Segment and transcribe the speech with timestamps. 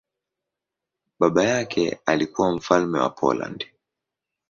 [1.19, 3.65] Baba yake alikuwa mfalme wa Poland.